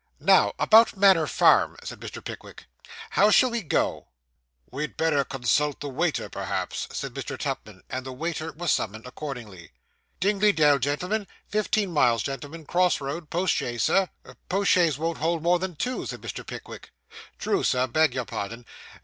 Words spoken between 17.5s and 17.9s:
sir